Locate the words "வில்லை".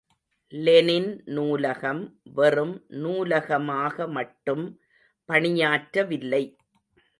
6.03-6.43